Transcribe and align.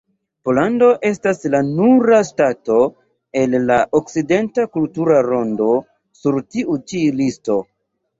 Pollando 0.47 0.85
estas 1.07 1.43
la 1.55 1.59
nura 1.65 2.21
ŝtato 2.29 2.77
el 3.41 3.53
la 3.65 3.77
okcidenta 3.99 4.65
kultura 4.79 5.19
rondo 5.27 5.69
sur 6.23 6.41
tiu 6.55 6.79
ĉi 6.93 7.03
listo. 7.21 7.59